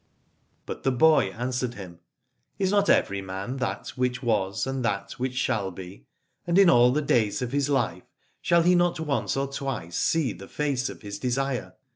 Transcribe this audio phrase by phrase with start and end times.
[0.65, 1.99] But the boy answered him:
[2.57, 6.07] Is not every man that which was and that which shall be:
[6.47, 8.09] and in all the days of his life
[8.41, 11.75] shall he not once or twice see the face of his desire